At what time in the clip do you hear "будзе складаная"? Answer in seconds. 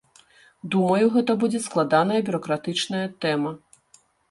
1.43-2.21